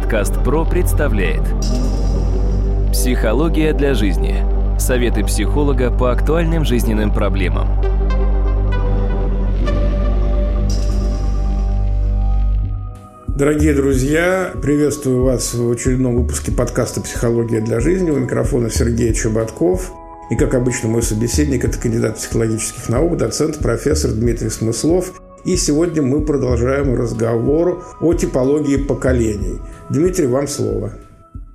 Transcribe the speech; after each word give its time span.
Подкаст 0.00 0.44
ПРО 0.44 0.64
представляет 0.64 1.42
Психология 2.92 3.72
для 3.72 3.94
жизни. 3.94 4.44
Советы 4.78 5.24
психолога 5.24 5.90
по 5.90 6.12
актуальным 6.12 6.64
жизненным 6.64 7.12
проблемам. 7.12 7.66
Дорогие 13.26 13.74
друзья, 13.74 14.52
приветствую 14.62 15.24
вас 15.24 15.52
в 15.54 15.68
очередном 15.68 16.22
выпуске 16.22 16.52
подкаста 16.52 17.00
«Психология 17.00 17.60
для 17.60 17.80
жизни». 17.80 18.12
У 18.12 18.18
микрофона 18.18 18.70
Сергей 18.70 19.12
Чеботков. 19.12 19.90
И, 20.30 20.36
как 20.36 20.54
обычно, 20.54 20.90
мой 20.90 21.02
собеседник– 21.02 21.64
это 21.64 21.76
кандидат 21.76 22.18
психологических 22.18 22.88
наук, 22.88 23.16
доцент, 23.16 23.58
профессор 23.58 24.12
Дмитрий 24.12 24.50
Смыслов– 24.50 25.20
и 25.44 25.56
сегодня 25.56 26.02
мы 26.02 26.24
продолжаем 26.24 26.94
разговор 26.94 27.84
о 28.00 28.14
типологии 28.14 28.76
поколений. 28.76 29.60
Дмитрий, 29.90 30.26
вам 30.26 30.48
слово. 30.48 30.92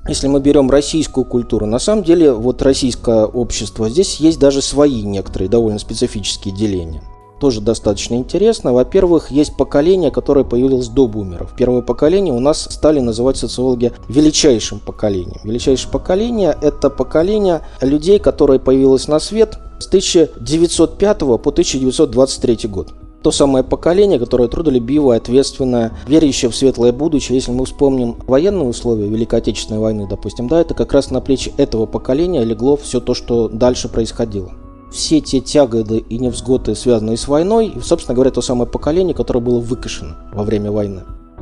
Если 0.08 0.28
мы 0.28 0.42
берем 0.42 0.70
российскую 0.70 1.24
культуру, 1.24 1.66
на 1.66 1.80
самом 1.80 2.04
деле 2.04 2.34
вот 2.34 2.62
российское 2.62 3.26
общество, 3.26 3.90
здесь 3.90 4.18
есть 4.18 4.40
даже 4.40 4.62
свои 4.62 5.02
некоторые 5.02 5.48
довольно 5.48 5.80
специфические 5.80 6.54
деления. 6.54 7.02
Тоже 7.40 7.62
достаточно 7.62 8.16
интересно. 8.16 8.74
Во-первых, 8.74 9.32
есть 9.32 9.56
поколение, 9.58 10.12
которое 10.12 10.46
появилось 10.46 10.88
до 10.88 11.08
бумеров. 11.08 11.54
Первое 11.58 11.82
поколение 11.82 12.34
у 12.34 12.40
нас 12.40 12.68
стали 12.70 13.00
называть 13.00 13.38
социологи 13.38 13.92
величайшим 14.08 14.80
поколением. 14.80 15.40
Величайшее 15.44 15.92
поколение– 15.92 16.58
это 16.62 16.90
поколение 16.90 17.62
людей, 17.82 18.20
которое 18.20 18.60
появилось 18.60 19.08
на 19.08 19.20
свет 19.20 19.58
с 19.80 19.88
1905 19.88 21.20
по 21.20 21.50
1923 21.50 22.70
год 22.70 22.94
то 23.24 23.32
самое 23.32 23.64
поколение, 23.64 24.20
которое 24.20 24.50
трудолюбивое, 24.50 25.18
ответственное, 25.18 25.94
верящее 26.08 26.52
в 26.52 26.56
светлое 26.56 26.92
будущее. 26.92 27.38
Если 27.38 27.52
мы 27.52 27.66
вспомним 27.66 28.18
военные 28.28 28.68
условия 28.68 29.08
Великой 29.08 29.40
Отечественной 29.40 29.80
войны, 29.80 30.06
допустим, 30.08 30.48
да, 30.48 30.60
это 30.60 30.74
как 30.74 30.92
раз 30.92 31.10
на 31.10 31.22
плечи 31.22 31.54
этого 31.58 31.86
поколения 31.86 32.44
легло 32.44 32.76
все 32.76 33.00
то, 33.00 33.14
что 33.14 33.48
дальше 33.48 33.88
происходило. 33.88 34.52
Все 34.92 35.22
те 35.22 35.40
тяготы 35.40 35.98
и 35.98 36.20
невзгоды, 36.20 36.76
связанные 36.76 37.18
с 37.18 37.28
войной, 37.28 37.68
и, 37.68 37.80
собственно 37.80 38.14
говоря, 38.14 38.30
то 38.30 38.42
самое 38.42 38.70
поколение, 38.70 39.16
которое 39.16 39.40
было 39.40 39.60
выкашено 39.60 40.18
во 40.34 40.44
время 40.44 40.72
войны. 40.72 41.02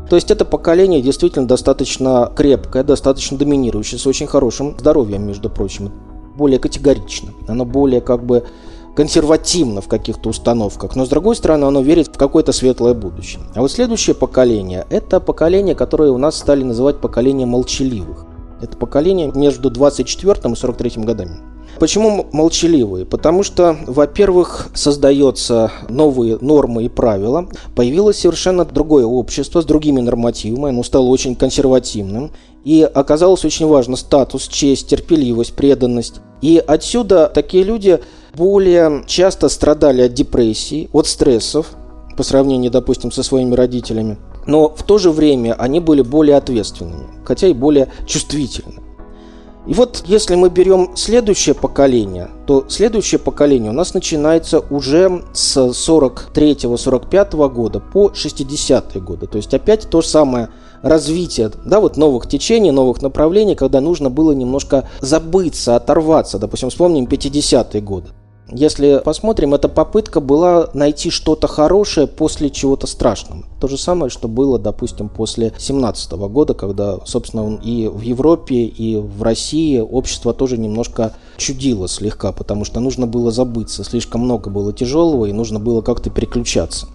То 0.10 0.16
есть 0.16 0.30
это 0.30 0.46
поколение 0.46 1.02
действительно 1.02 1.48
достаточно 1.48 2.32
крепкое, 2.36 2.84
достаточно 2.84 3.38
доминирующее, 3.38 4.00
с 4.00 4.06
очень 4.06 4.28
хорошим 4.28 4.76
здоровьем, 4.78 5.26
между 5.26 5.50
прочим, 5.50 5.92
более 6.38 6.60
категорично. 6.60 7.32
Оно 7.48 7.66
более 7.66 8.02
как 8.02 8.24
бы 8.24 8.44
консервативно 8.96 9.82
в 9.82 9.88
каких-то 9.88 10.30
установках, 10.30 10.96
но 10.96 11.06
с 11.06 11.10
другой 11.10 11.36
стороны 11.36 11.66
оно 11.66 11.82
верит 11.82 12.08
в 12.08 12.18
какое-то 12.18 12.52
светлое 12.52 12.94
будущее. 12.94 13.42
А 13.56 13.62
вот 13.62 13.72
следующее 13.72 14.16
поколение– 14.16 14.86
это 14.90 15.20
поколение, 15.20 15.76
которое 15.76 16.12
у 16.12 16.18
нас 16.18 16.38
стали 16.38 16.64
называть 16.64 17.00
поколение 17.00 17.48
молчаливых. 17.48 18.26
Это 18.62 18.78
поколение 18.78 19.32
между 19.34 19.70
24 19.70 20.52
и 20.52 20.56
43 20.56 20.92
годами. 21.04 21.38
Почему 21.80 22.28
молчаливые? 22.32 23.06
Потому 23.06 23.44
что, 23.44 23.76
во-первых, 23.88 24.68
создаются 24.76 25.72
новые 25.90 26.38
нормы 26.40 26.84
и 26.84 26.90
правила, 26.90 27.48
появилось 27.76 28.20
совершенно 28.20 28.66
другое 28.66 29.06
общество 29.06 29.62
с 29.62 29.66
другими 29.66 30.00
нормативами, 30.02 30.70
оно 30.70 30.84
стало 30.84 31.08
очень 31.08 31.36
консервативным, 31.36 32.32
и 32.64 32.84
оказалось 32.84 33.46
очень 33.46 33.66
важно 33.66 33.96
статус, 33.96 34.48
честь, 34.48 34.90
терпеливость, 34.90 35.54
преданность. 35.54 36.22
И 36.42 36.64
отсюда 36.66 37.32
такие 37.34 37.64
люди 37.64 38.00
более 38.36 39.04
часто 39.08 39.50
страдали 39.50 40.04
от 40.04 40.14
депрессии, 40.14 40.90
от 40.94 41.08
стрессов, 41.08 41.76
по 42.16 42.24
сравнению, 42.24 42.72
допустим, 42.72 43.12
со 43.12 43.24
своими 43.24 43.56
родителями. 43.56 44.18
Но 44.46 44.70
в 44.70 44.84
то 44.84 44.98
же 44.98 45.12
время 45.12 45.54
они 45.54 45.80
были 45.80 46.02
более 46.02 46.38
ответственными, 46.38 47.08
хотя 47.24 47.48
и 47.48 47.54
более 47.54 47.88
чувствительны. 48.06 48.82
И 49.68 49.74
вот 49.76 50.04
если 50.08 50.34
мы 50.34 50.50
берем 50.50 50.92
следующее 50.96 51.54
поколение, 51.54 52.30
то 52.48 52.66
следующее 52.68 53.20
поколение 53.20 53.70
у 53.70 53.74
нас 53.76 53.94
начинается 53.94 54.60
уже 54.60 55.24
с 55.34 55.56
43-45 55.56 57.50
года 57.50 57.80
по 57.80 58.08
60-е 58.08 59.02
годы. 59.02 59.28
То 59.28 59.38
есть 59.38 59.54
опять 59.54 59.88
то 59.88 60.02
же 60.02 60.08
самое 60.08 60.50
развитие 60.82 61.52
да, 61.64 61.80
вот 61.80 61.96
новых 61.96 62.28
течений, 62.28 62.72
новых 62.72 63.04
направлений, 63.04 63.54
когда 63.54 63.82
нужно 63.82 64.10
было 64.10 64.32
немножко 64.32 64.90
забыться, 65.00 65.76
оторваться. 65.76 66.40
Допустим, 66.40 66.72
вспомним 66.72 67.06
50-е 67.06 67.82
годы. 67.82 68.08
Если 68.52 69.02
посмотрим, 69.04 69.54
эта 69.54 69.70
попытка 69.70 70.20
была 70.20 70.70
найти 70.74 71.10
что-то 71.10 71.48
хорошее 71.48 72.06
после 72.06 72.50
чего-то 72.50 72.86
страшного. 72.86 73.46
То 73.62 73.70
же 73.70 73.78
самое, 73.78 74.10
что 74.10 74.28
было, 74.28 74.60
допустим, 74.60 75.08
после 75.08 75.54
17 75.58 76.12
года, 76.14 76.54
когда, 76.54 77.00
собственно, 77.06 77.58
и 77.64 77.88
в 77.88 78.02
Европе, 78.02 78.66
и 78.66 78.98
в 78.98 79.24
России 79.24 79.80
общество 79.80 80.34
тоже 80.34 80.58
немножко 80.58 81.14
чудило 81.38 81.88
слегка, 81.88 82.34
потому 82.34 82.66
что 82.66 82.82
нужно 82.82 83.08
было 83.08 83.32
забыться, 83.32 83.86
слишком 83.86 84.22
много 84.22 84.50
было 84.50 84.74
тяжелого, 84.74 85.28
и 85.28 85.34
нужно 85.34 85.60
было 85.60 85.82
как-то 85.82 86.10
переключаться. 86.10 86.88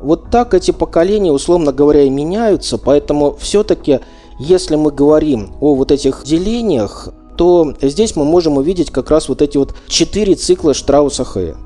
Вот 0.00 0.30
так 0.30 0.54
эти 0.54 0.72
поколения, 0.72 1.32
условно 1.32 1.72
говоря, 1.72 2.02
и 2.02 2.10
меняются, 2.10 2.78
поэтому 2.78 3.36
все-таки, 3.38 4.00
если 4.40 4.74
мы 4.74 4.90
говорим 4.90 5.52
о 5.60 5.74
вот 5.74 5.92
этих 5.92 6.24
делениях, 6.24 7.10
то 7.36 7.74
здесь 7.80 8.16
мы 8.16 8.24
можем 8.24 8.56
увидеть 8.56 8.90
как 8.90 9.10
раз 9.10 9.28
вот 9.28 9.42
эти 9.42 9.56
вот 9.56 9.74
четыре 9.88 10.34
цикла 10.34 10.74
Штрауса 10.74 11.24
Хэя. 11.24 11.56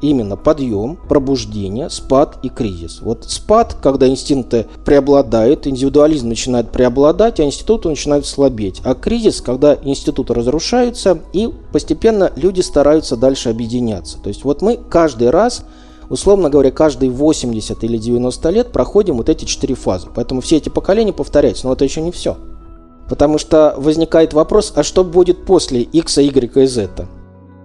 Именно 0.00 0.36
подъем, 0.36 0.98
пробуждение, 1.08 1.88
спад 1.88 2.38
и 2.42 2.50
кризис. 2.50 3.00
Вот 3.00 3.24
спад, 3.24 3.76
когда 3.82 4.06
инстинкты 4.06 4.66
преобладают, 4.84 5.66
индивидуализм 5.66 6.28
начинает 6.28 6.70
преобладать, 6.70 7.40
а 7.40 7.44
институты 7.44 7.88
начинают 7.88 8.26
слабеть. 8.26 8.82
А 8.84 8.94
кризис, 8.94 9.40
когда 9.40 9.78
институты 9.82 10.34
разрушаются 10.34 11.20
и 11.32 11.48
постепенно 11.72 12.30
люди 12.36 12.60
стараются 12.60 13.16
дальше 13.16 13.48
объединяться. 13.48 14.18
То 14.18 14.28
есть 14.28 14.44
вот 14.44 14.60
мы 14.60 14.76
каждый 14.76 15.30
раз 15.30 15.64
условно 16.08 16.50
говоря, 16.50 16.70
каждые 16.70 17.10
80 17.10 17.82
или 17.84 17.96
90 17.96 18.50
лет 18.50 18.72
проходим 18.72 19.16
вот 19.16 19.28
эти 19.28 19.44
четыре 19.44 19.74
фазы. 19.74 20.08
Поэтому 20.14 20.40
все 20.40 20.56
эти 20.56 20.68
поколения 20.68 21.12
повторяются, 21.12 21.66
но 21.66 21.72
это 21.72 21.84
еще 21.84 22.00
не 22.00 22.12
все. 22.12 22.36
Потому 23.08 23.38
что 23.38 23.74
возникает 23.76 24.32
вопрос, 24.32 24.72
а 24.76 24.82
что 24.82 25.04
будет 25.04 25.44
после 25.44 25.82
X, 25.82 26.18
Y 26.18 26.62
и 26.62 26.66
Z? 26.66 27.06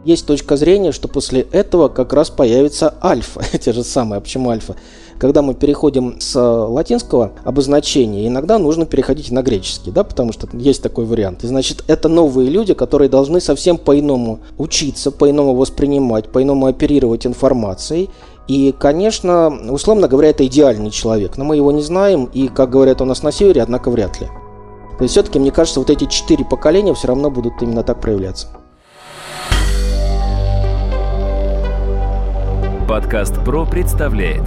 Есть 0.05 0.25
точка 0.25 0.55
зрения, 0.55 0.91
что 0.93 1.07
после 1.07 1.41
этого 1.51 1.89
как 1.89 2.13
раз 2.13 2.29
появится 2.29 2.93
альфа, 3.03 3.41
те 3.59 3.73
же 3.73 3.83
самые, 3.83 4.17
а 4.17 4.21
почему 4.21 4.49
альфа? 4.49 4.75
Когда 5.19 5.41
мы 5.41 5.53
переходим 5.53 6.21
с 6.21 6.39
латинского 6.39 7.33
обозначения, 7.43 8.25
иногда 8.25 8.57
нужно 8.57 8.85
переходить 8.85 9.31
на 9.31 9.41
греческий, 9.41 9.91
да, 9.91 10.05
потому 10.05 10.31
что 10.31 10.47
есть 10.53 10.81
такой 10.81 11.03
вариант. 11.03 11.43
И 11.43 11.47
значит, 11.47 11.83
это 11.87 12.07
новые 12.07 12.49
люди, 12.49 12.73
которые 12.73 13.09
должны 13.09 13.41
совсем 13.41 13.77
по-иному 13.77 14.39
учиться, 14.57 15.11
по-иному 15.11 15.55
воспринимать, 15.55 16.29
по-иному 16.29 16.67
оперировать 16.67 17.25
информацией. 17.25 18.09
И, 18.47 18.73
конечно, 18.79 19.53
условно 19.69 20.07
говоря, 20.07 20.29
это 20.29 20.47
идеальный 20.47 20.89
человек, 20.89 21.35
но 21.35 21.43
мы 21.43 21.57
его 21.57 21.73
не 21.73 21.81
знаем, 21.81 22.29
и, 22.33 22.47
как 22.47 22.69
говорят 22.69 23.01
у 23.01 23.05
нас 23.05 23.21
на 23.21 23.33
севере, 23.33 23.61
однако 23.61 23.91
вряд 23.91 24.21
ли. 24.21 24.29
То 24.99 25.03
есть 25.03 25.13
все-таки, 25.13 25.39
мне 25.39 25.49
кажется, 25.49 25.79
вот 25.79 25.89
эти 25.89 26.03
четыре 26.05 26.43
поколения 26.43 26.93
все 26.93 27.07
равно 27.07 27.31
будут 27.31 27.61
именно 27.61 27.83
так 27.83 28.01
проявляться. 28.01 28.47
Подкаст 32.85 33.41
ПРО 33.45 33.65
представляет 33.65 34.43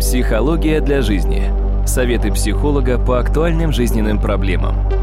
Психология 0.00 0.80
для 0.80 1.02
жизни. 1.02 1.52
Советы 1.86 2.32
психолога 2.32 2.98
по 2.98 3.20
актуальным 3.20 3.72
жизненным 3.72 4.20
проблемам. 4.20 4.95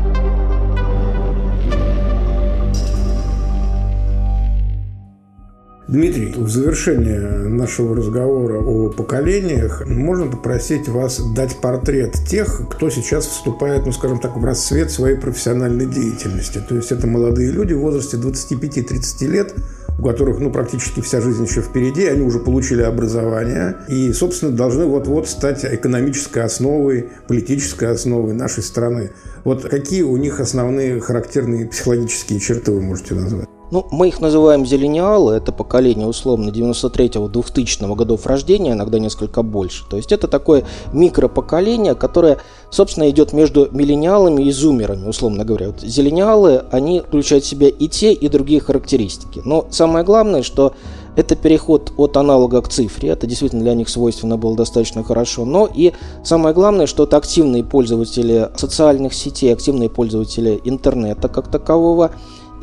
Дмитрий, 5.93 6.33
в 6.35 6.49
завершение 6.49 7.47
нашего 7.47 7.95
разговора 7.95 8.57
о 8.57 8.89
поколениях 8.89 9.85
можно 9.85 10.25
попросить 10.25 10.89
вас 10.89 11.21
дать 11.35 11.57
портрет 11.57 12.15
тех, 12.27 12.67
кто 12.67 12.89
сейчас 12.89 13.27
вступает, 13.27 13.85
ну, 13.85 13.91
скажем 13.91 14.19
так, 14.19 14.35
в 14.35 14.43
расцвет 14.43 14.89
своей 14.89 15.15
профессиональной 15.15 15.85
деятельности. 15.85 16.59
То 16.67 16.77
есть 16.77 16.91
это 16.91 17.05
молодые 17.05 17.51
люди 17.51 17.73
в 17.73 17.81
возрасте 17.81 18.17
25-30 18.17 19.27
лет, 19.27 19.53
у 19.99 20.03
которых 20.03 20.39
ну, 20.39 20.49
практически 20.49 20.99
вся 20.99 21.21
жизнь 21.21 21.45
еще 21.45 21.61
впереди, 21.61 22.07
они 22.07 22.23
уже 22.23 22.39
получили 22.39 22.81
образование 22.81 23.75
и, 23.87 24.11
собственно, 24.13 24.51
должны 24.51 24.87
вот-вот 24.87 25.29
стать 25.29 25.63
экономической 25.63 26.41
основой, 26.41 27.09
политической 27.27 27.91
основой 27.91 28.33
нашей 28.33 28.63
страны. 28.63 29.11
Вот 29.43 29.69
какие 29.69 30.01
у 30.01 30.17
них 30.17 30.39
основные 30.39 30.99
характерные 30.99 31.67
психологические 31.67 32.39
черты 32.39 32.71
вы 32.71 32.81
можете 32.81 33.13
назвать? 33.13 33.47
Ну, 33.73 33.87
мы 33.89 34.09
их 34.09 34.21
называем 34.21 34.67
зелениалы, 34.67 35.33
это 35.33 35.51
поколение 35.51 36.05
условно 36.05 36.51
93-2000 36.51 37.95
годов 37.95 38.27
рождения, 38.27 38.73
иногда 38.73 38.99
несколько 38.99 39.41
больше. 39.41 39.83
То 39.89 39.97
есть 39.97 40.11
это 40.11 40.27
такое 40.27 40.63
микропоколение, 40.93 41.95
которое, 41.95 42.37
собственно, 42.69 43.09
идет 43.09 43.33
между 43.33 43.69
миллениалами 43.71 44.43
и 44.43 44.51
зумерами, 44.51 45.07
условно 45.07 45.43
говоря. 45.43 45.69
Вот 45.69 45.81
зелениалы, 45.81 46.65
они 46.69 46.99
включают 46.99 47.45
в 47.45 47.47
себя 47.47 47.67
и 47.67 47.87
те, 47.87 48.13
и 48.13 48.29
другие 48.29 48.61
характеристики. 48.61 49.41
Но 49.43 49.65
самое 49.71 50.05
главное, 50.05 50.43
что 50.43 50.73
Это 51.15 51.35
переход 51.35 51.93
от 51.97 52.17
аналога 52.17 52.61
к 52.61 52.69
цифре. 52.69 53.09
Это 53.09 53.27
действительно 53.27 53.61
для 53.61 53.75
них 53.75 53.87
свойственно 53.89 54.37
было 54.37 54.55
достаточно 54.55 55.03
хорошо. 55.03 55.45
Но 55.45 55.69
и 55.71 55.93
самое 56.23 56.55
главное, 56.55 56.87
что 56.87 57.03
это 57.03 57.17
активные 57.17 57.63
пользователи 57.63 58.49
социальных 58.55 59.13
сетей, 59.13 59.53
активные 59.53 59.89
пользователи 59.89 60.59
интернета 60.63 61.27
как 61.29 61.51
такового. 61.51 62.11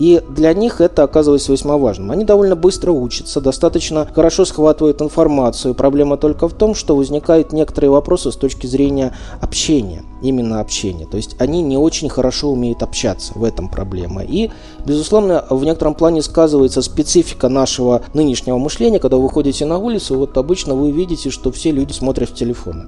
И 0.01 0.23
для 0.31 0.55
них 0.55 0.81
это 0.81 1.03
оказывается 1.03 1.53
весьма 1.53 1.77
важным. 1.77 2.11
Они 2.11 2.25
довольно 2.25 2.57
быстро 2.57 2.91
учатся, 2.91 3.43
достаточно 3.43 4.09
хорошо 4.15 4.47
схватывают 4.47 5.03
информацию. 5.03 5.75
Проблема 5.75 6.17
только 6.17 6.49
в 6.49 6.55
том, 6.55 6.75
что 6.75 6.97
возникают 6.97 7.53
некоторые 7.53 7.91
вопросы 7.91 8.33
с 8.33 8.37
точки 8.37 8.67
зрения 8.67 9.15
общения, 9.43 10.03
именно 10.23 10.61
общения. 10.61 11.07
То 11.07 11.19
есть 11.19 11.37
они 11.39 11.61
не 11.61 11.77
очень 11.77 12.09
хорошо 12.09 12.51
умеют 12.51 12.83
общаться, 12.83 13.35
в 13.35 13.45
этом 13.45 13.69
проблема. 13.69 14.23
И, 14.25 14.51
безусловно, 14.87 15.45
в 15.51 15.63
некотором 15.65 15.95
плане 15.95 16.23
сказывается 16.23 16.81
специфика 16.81 17.51
нашего 17.51 18.01
нынешнего 18.15 18.57
мышления. 18.57 19.01
Когда 19.01 19.19
вы 19.19 19.25
выходите 19.25 19.67
на 19.67 19.77
улицу, 19.77 20.17
вот 20.17 20.39
обычно 20.39 20.75
вы 20.75 20.93
видите, 20.93 21.29
что 21.29 21.53
все 21.53 21.73
люди 21.73 21.93
смотрят 21.93 22.31
в 22.31 22.35
телефоны. 22.35 22.87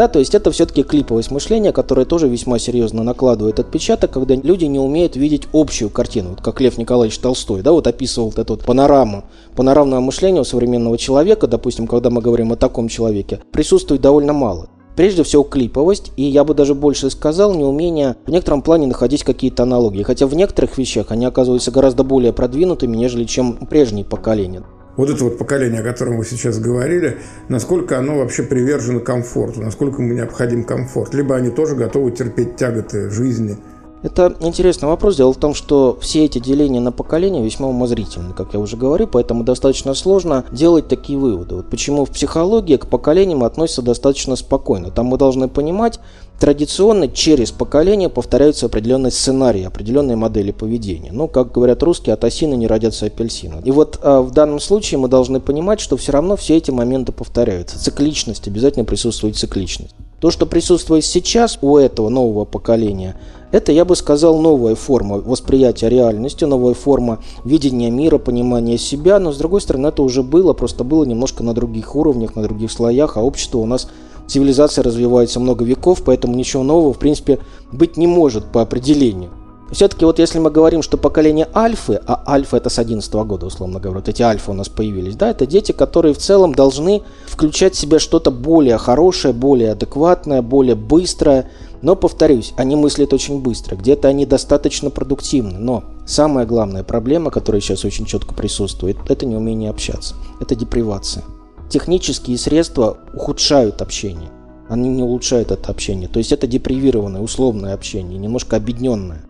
Да, 0.00 0.08
то 0.08 0.18
есть 0.18 0.34
это 0.34 0.50
все-таки 0.50 0.82
клиповость 0.82 1.30
мышления, 1.30 1.72
которое 1.72 2.06
тоже 2.06 2.26
весьма 2.26 2.58
серьезно 2.58 3.02
накладывает 3.02 3.60
отпечаток, 3.60 4.10
когда 4.10 4.34
люди 4.34 4.64
не 4.64 4.78
умеют 4.78 5.14
видеть 5.14 5.46
общую 5.52 5.90
картину, 5.90 6.30
вот 6.30 6.40
как 6.40 6.58
Лев 6.62 6.78
Николаевич 6.78 7.18
Толстой, 7.18 7.60
да, 7.60 7.72
вот 7.72 7.86
описывал 7.86 8.30
вот 8.30 8.38
эту 8.38 8.54
вот 8.54 8.64
панораму, 8.64 9.24
панорамного 9.54 10.00
мышления 10.00 10.40
у 10.40 10.44
современного 10.44 10.96
человека, 10.96 11.46
допустим, 11.46 11.86
когда 11.86 12.08
мы 12.08 12.22
говорим 12.22 12.50
о 12.50 12.56
таком 12.56 12.88
человеке, 12.88 13.42
присутствует 13.52 14.00
довольно 14.00 14.32
мало. 14.32 14.70
Прежде 14.96 15.22
всего 15.22 15.42
клиповость, 15.42 16.12
и 16.16 16.22
я 16.22 16.44
бы 16.44 16.54
даже 16.54 16.74
больше 16.74 17.10
сказал, 17.10 17.54
неумение 17.54 18.16
в 18.24 18.30
некотором 18.30 18.62
плане 18.62 18.86
находить 18.86 19.22
какие-то 19.22 19.64
аналогии, 19.64 20.02
хотя 20.02 20.26
в 20.26 20.34
некоторых 20.34 20.78
вещах 20.78 21.10
они 21.10 21.26
оказываются 21.26 21.72
гораздо 21.72 22.04
более 22.04 22.32
продвинутыми, 22.32 22.96
нежели 22.96 23.24
чем 23.24 23.66
прежние 23.66 24.06
поколения 24.06 24.64
вот 24.96 25.10
это 25.10 25.24
вот 25.24 25.38
поколение, 25.38 25.80
о 25.80 25.84
котором 25.84 26.16
вы 26.18 26.24
сейчас 26.24 26.58
говорили, 26.58 27.18
насколько 27.48 27.98
оно 27.98 28.18
вообще 28.18 28.42
привержено 28.42 29.00
комфорту, 29.00 29.62
насколько 29.62 30.02
ему 30.02 30.14
необходим 30.14 30.64
комфорт. 30.64 31.14
Либо 31.14 31.36
они 31.36 31.50
тоже 31.50 31.74
готовы 31.74 32.10
терпеть 32.10 32.56
тяготы 32.56 33.10
жизни. 33.10 33.56
Это 34.02 34.34
интересный 34.40 34.88
вопрос. 34.88 35.16
Дело 35.16 35.32
в 35.32 35.36
том, 35.36 35.54
что 35.54 35.98
все 36.00 36.24
эти 36.24 36.38
деления 36.38 36.80
на 36.80 36.92
поколения 36.92 37.42
весьма 37.42 37.68
умозрительны, 37.68 38.32
как 38.32 38.54
я 38.54 38.60
уже 38.60 38.76
говорю, 38.76 39.06
поэтому 39.06 39.44
достаточно 39.44 39.94
сложно 39.94 40.44
делать 40.52 40.88
такие 40.88 41.18
выводы. 41.18 41.56
Вот 41.56 41.70
почему 41.70 42.04
в 42.04 42.10
психологии 42.10 42.76
к 42.76 42.86
поколениям 42.86 43.44
относятся 43.44 43.82
достаточно 43.82 44.36
спокойно. 44.36 44.90
Там 44.90 45.06
мы 45.06 45.18
должны 45.18 45.48
понимать, 45.48 46.00
Традиционно 46.40 47.06
через 47.06 47.50
поколение 47.50 48.08
повторяются 48.08 48.64
определенные 48.64 49.10
сценарии, 49.10 49.62
определенные 49.62 50.16
модели 50.16 50.52
поведения. 50.52 51.10
Ну, 51.12 51.28
как 51.28 51.52
говорят 51.52 51.82
русские, 51.82 52.14
от 52.14 52.24
осины 52.24 52.54
не 52.54 52.66
родятся 52.66 53.04
апельсины. 53.04 53.60
И 53.62 53.70
вот 53.70 53.98
а, 54.02 54.22
в 54.22 54.30
данном 54.30 54.58
случае 54.58 54.96
мы 54.96 55.08
должны 55.08 55.38
понимать, 55.38 55.80
что 55.80 55.98
все 55.98 56.12
равно 56.12 56.36
все 56.36 56.56
эти 56.56 56.70
моменты 56.70 57.12
повторяются. 57.12 57.78
Цикличность, 57.78 58.48
обязательно 58.48 58.86
присутствует 58.86 59.36
цикличность. 59.36 59.94
То, 60.20 60.30
что 60.30 60.44
присутствует 60.44 61.04
сейчас 61.04 61.58
у 61.62 61.78
этого 61.78 62.10
нового 62.10 62.44
поколения, 62.44 63.16
это, 63.52 63.72
я 63.72 63.86
бы 63.86 63.96
сказал, 63.96 64.38
новая 64.38 64.74
форма 64.74 65.16
восприятия 65.16 65.88
реальности, 65.88 66.44
новая 66.44 66.74
форма 66.74 67.20
видения 67.44 67.90
мира, 67.90 68.18
понимания 68.18 68.76
себя, 68.76 69.18
но, 69.18 69.32
с 69.32 69.38
другой 69.38 69.62
стороны, 69.62 69.86
это 69.86 70.02
уже 70.02 70.22
было, 70.22 70.52
просто 70.52 70.84
было 70.84 71.04
немножко 71.04 71.42
на 71.42 71.54
других 71.54 71.96
уровнях, 71.96 72.36
на 72.36 72.42
других 72.42 72.70
слоях, 72.70 73.16
а 73.16 73.22
общество 73.22 73.58
у 73.58 73.66
нас 73.66 73.88
цивилизация 74.26 74.84
развивается 74.84 75.40
много 75.40 75.64
веков, 75.64 76.02
поэтому 76.04 76.36
ничего 76.36 76.62
нового, 76.62 76.92
в 76.92 76.98
принципе, 76.98 77.38
быть 77.72 77.96
не 77.96 78.06
может 78.06 78.52
по 78.52 78.60
определению. 78.60 79.30
Все-таки 79.72 80.04
вот 80.04 80.18
если 80.18 80.38
мы 80.38 80.50
говорим, 80.50 80.82
что 80.82 80.96
поколение 80.96 81.48
альфы, 81.54 82.00
а 82.06 82.22
альфа 82.26 82.56
это 82.56 82.70
с 82.70 82.78
11 82.78 83.12
года, 83.12 83.46
условно 83.46 83.78
говоря, 83.78 84.00
вот 84.00 84.08
эти 84.08 84.22
альфа 84.22 84.50
у 84.50 84.54
нас 84.54 84.68
появились, 84.68 85.16
да, 85.16 85.30
это 85.30 85.46
дети, 85.46 85.72
которые 85.72 86.12
в 86.12 86.18
целом 86.18 86.54
должны 86.54 87.02
включать 87.26 87.74
в 87.74 87.78
себя 87.78 87.98
что-то 87.98 88.30
более 88.30 88.78
хорошее, 88.78 89.32
более 89.32 89.72
адекватное, 89.72 90.42
более 90.42 90.74
быстрое. 90.74 91.50
Но, 91.82 91.96
повторюсь, 91.96 92.52
они 92.56 92.76
мыслят 92.76 93.12
очень 93.12 93.40
быстро, 93.40 93.76
где-то 93.76 94.08
они 94.08 94.26
достаточно 94.26 94.90
продуктивны. 94.90 95.58
Но 95.58 95.84
самая 96.04 96.46
главная 96.46 96.82
проблема, 96.82 97.30
которая 97.30 97.60
сейчас 97.60 97.84
очень 97.84 98.06
четко 98.06 98.34
присутствует, 98.34 98.98
это 99.08 99.24
неумение 99.24 99.70
общаться, 99.70 100.14
это 100.40 100.54
депривация 100.54 101.24
технические 101.70 102.36
средства 102.36 102.98
ухудшают 103.14 103.80
общение. 103.80 104.30
Они 104.68 104.88
не 104.88 105.02
улучшают 105.02 105.50
это 105.50 105.70
общение. 105.70 106.08
То 106.08 106.18
есть 106.18 106.32
это 106.32 106.46
депривированное, 106.46 107.20
условное 107.22 107.74
общение, 107.74 108.18
немножко 108.18 108.56
объединенное. 108.56 109.22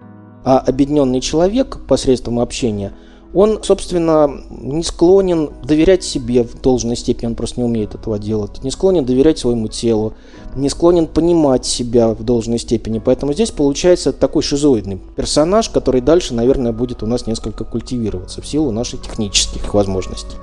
А 0.45 0.59
объединенный 0.59 1.21
человек 1.21 1.79
посредством 1.87 2.41
общения, 2.41 2.93
он, 3.33 3.63
собственно, 3.63 4.29
не 4.51 4.83
склонен 4.83 5.51
доверять 5.63 6.03
себе 6.03 6.43
в 6.43 6.61
должной 6.61 6.97
степени, 6.97 7.29
он 7.29 7.35
просто 7.37 7.61
не 7.61 7.65
умеет 7.65 7.95
этого 7.95 8.19
делать, 8.19 8.63
не 8.65 8.71
склонен 8.71 9.05
доверять 9.05 9.39
своему 9.39 9.69
телу, 9.69 10.15
не 10.57 10.69
склонен 10.69 11.07
понимать 11.07 11.65
себя 11.65 12.09
в 12.09 12.25
должной 12.25 12.59
степени. 12.59 12.99
Поэтому 12.99 13.33
здесь 13.33 13.53
получается 13.53 14.13
такой 14.13 14.43
шизоидный 14.43 15.01
персонаж, 15.15 15.69
который 15.69 16.01
дальше, 16.01 16.35
наверное, 16.35 16.73
будет 16.73 17.03
у 17.03 17.07
нас 17.07 17.27
несколько 17.27 17.65
культивироваться 17.65 18.43
в 18.43 18.47
силу 18.47 18.73
наших 18.73 19.03
технических 19.03 19.75
возможностей. 19.75 20.37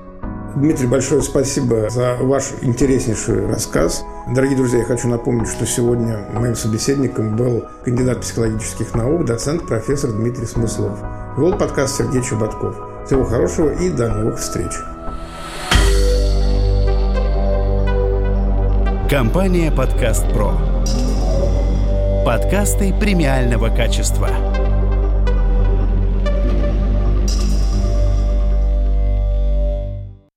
Дмитрий, 0.58 0.88
большое 0.88 1.22
спасибо 1.22 1.88
за 1.88 2.16
ваш 2.16 2.46
интереснейший 2.64 3.46
рассказ. 3.46 4.04
Дорогие 4.34 4.58
друзья, 4.58 4.80
я 4.80 4.86
хочу 4.86 5.08
напомнить, 5.08 5.48
что 5.48 5.68
сегодня 5.68 6.26
моим 6.34 6.56
собеседником 6.56 7.36
был 7.36 7.66
кандидат 7.86 8.22
психологических 8.22 8.96
наук, 8.96 9.26
доцент, 9.26 9.68
профессор 9.68 10.14
Дмитрий 10.14 10.48
Смыслов. 10.48 10.98
Вел 11.38 11.56
подкаст 11.56 11.98
Сергей 11.98 12.24
Чубатков. 12.24 12.76
Всего 13.06 13.24
хорошего 13.24 13.70
и 13.70 13.92
до 13.92 14.10
новых 14.10 14.40
встреч. 14.40 14.72
Компания 19.12 19.72
«Подкаст 19.72 20.26
Про». 20.34 20.54
Подкасты 22.26 22.96
премиального 23.00 23.70
качества. 23.70 24.57